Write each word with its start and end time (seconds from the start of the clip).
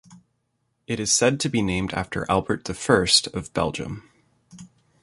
It 0.87 0.99
is 0.99 1.11
said 1.13 1.39
to 1.41 1.47
be 1.47 1.61
named 1.61 1.93
after 1.93 2.25
Albert 2.27 2.65
the 2.65 2.73
First 2.73 3.27
of 3.35 3.53
Belgium. 3.53 4.09